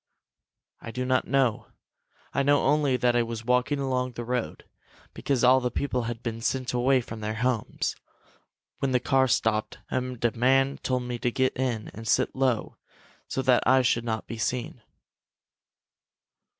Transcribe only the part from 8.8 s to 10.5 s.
the car stopped, and a